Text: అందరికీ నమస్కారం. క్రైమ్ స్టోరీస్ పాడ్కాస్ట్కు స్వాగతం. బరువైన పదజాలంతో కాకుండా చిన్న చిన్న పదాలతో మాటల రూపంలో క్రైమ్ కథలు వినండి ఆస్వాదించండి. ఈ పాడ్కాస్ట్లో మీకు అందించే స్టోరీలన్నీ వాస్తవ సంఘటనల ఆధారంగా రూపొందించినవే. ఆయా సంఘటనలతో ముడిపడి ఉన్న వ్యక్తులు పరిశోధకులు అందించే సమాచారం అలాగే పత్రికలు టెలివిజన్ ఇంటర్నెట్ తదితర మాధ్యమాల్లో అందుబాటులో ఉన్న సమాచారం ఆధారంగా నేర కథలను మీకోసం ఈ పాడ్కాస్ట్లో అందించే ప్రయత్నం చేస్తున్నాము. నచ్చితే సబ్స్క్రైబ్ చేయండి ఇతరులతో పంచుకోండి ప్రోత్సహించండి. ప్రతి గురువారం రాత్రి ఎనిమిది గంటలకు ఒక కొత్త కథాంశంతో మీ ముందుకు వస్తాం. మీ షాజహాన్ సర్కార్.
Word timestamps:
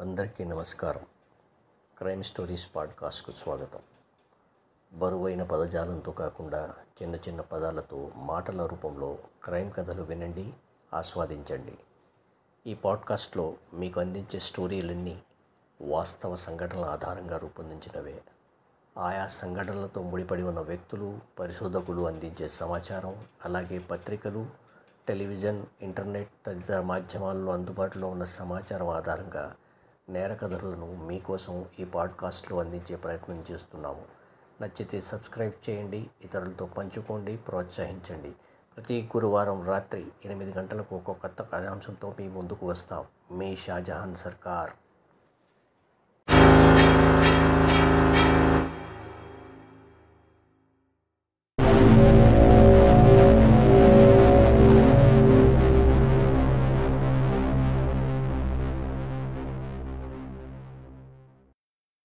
అందరికీ 0.00 0.44
నమస్కారం. 0.44 1.02
క్రైమ్ 1.98 2.24
స్టోరీస్ 2.24 2.68
పాడ్కాస్ట్కు 2.76 3.30
స్వాగతం. 3.30 3.80
బరువైన 4.92 5.42
పదజాలంతో 5.42 6.12
కాకుండా 6.12 6.74
చిన్న 7.02 7.14
చిన్న 7.16 7.40
పదాలతో 7.40 8.10
మాటల 8.16 8.66
రూపంలో 8.66 9.18
క్రైమ్ 9.44 9.72
కథలు 9.72 10.02
వినండి 10.02 10.54
ఆస్వాదించండి. 10.94 11.78
ఈ 12.66 12.74
పాడ్కాస్ట్లో 12.74 13.54
మీకు 13.74 14.00
అందించే 14.00 14.40
స్టోరీలన్నీ 14.40 15.22
వాస్తవ 15.80 16.36
సంఘటనల 16.36 16.84
ఆధారంగా 16.84 17.36
రూపొందించినవే. 17.36 18.22
ఆయా 18.98 19.26
సంఘటనలతో 19.26 20.02
ముడిపడి 20.02 20.42
ఉన్న 20.42 20.60
వ్యక్తులు 20.60 21.18
పరిశోధకులు 21.38 22.06
అందించే 22.06 22.48
సమాచారం 22.48 23.24
అలాగే 23.44 23.78
పత్రికలు 23.78 24.46
టెలివిజన్ 25.08 25.66
ఇంటర్నెట్ 25.82 26.30
తదితర 26.46 26.80
మాధ్యమాల్లో 26.80 27.52
అందుబాటులో 27.52 28.08
ఉన్న 28.08 28.24
సమాచారం 28.24 28.88
ఆధారంగా 28.88 29.56
నేర 30.10 30.34
కథలను 30.34 31.06
మీకోసం 31.06 31.64
ఈ 31.80 31.84
పాడ్కాస్ట్లో 31.84 32.60
అందించే 32.60 32.96
ప్రయత్నం 32.96 33.44
చేస్తున్నాము. 33.50 34.02
నచ్చితే 34.62 35.00
సబ్స్క్రైబ్ 35.00 35.70
చేయండి 35.70 36.10
ఇతరులతో 36.24 36.66
పంచుకోండి 36.66 37.36
ప్రోత్సహించండి. 37.36 38.30
ప్రతి 38.76 39.10
గురువారం 39.16 39.66
రాత్రి 39.66 40.06
ఎనిమిది 40.24 40.58
గంటలకు 40.58 40.96
ఒక 40.96 41.12
కొత్త 41.12 41.42
కథాంశంతో 41.42 42.14
మీ 42.18 42.28
ముందుకు 42.28 42.66
వస్తాం. 42.66 43.04
మీ 43.38 43.56
షాజహాన్ 43.56 44.16
సర్కార్. 44.16 44.70